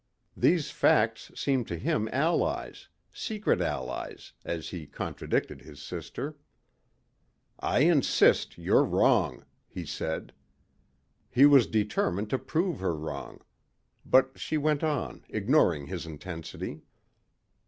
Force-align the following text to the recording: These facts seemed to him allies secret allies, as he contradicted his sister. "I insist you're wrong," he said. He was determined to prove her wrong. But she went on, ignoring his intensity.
These 0.35 0.71
facts 0.71 1.29
seemed 1.35 1.67
to 1.67 1.77
him 1.77 2.09
allies 2.11 2.87
secret 3.13 3.61
allies, 3.61 4.33
as 4.43 4.69
he 4.69 4.87
contradicted 4.87 5.61
his 5.61 5.79
sister. 5.79 6.37
"I 7.59 7.81
insist 7.81 8.57
you're 8.57 8.83
wrong," 8.83 9.45
he 9.67 9.85
said. 9.85 10.33
He 11.29 11.45
was 11.45 11.67
determined 11.67 12.31
to 12.31 12.39
prove 12.39 12.79
her 12.79 12.95
wrong. 12.95 13.41
But 14.03 14.39
she 14.39 14.57
went 14.57 14.83
on, 14.83 15.23
ignoring 15.29 15.85
his 15.85 16.07
intensity. 16.07 16.81